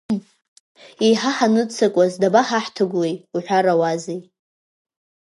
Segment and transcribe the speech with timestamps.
[1.05, 4.19] Еиҳа ҳаныццакуаз дабаҳахҭыгәлеи, уҳәарауазеи?